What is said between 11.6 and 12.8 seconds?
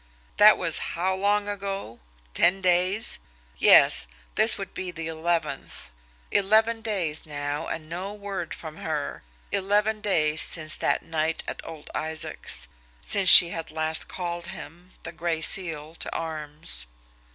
old Isaac's,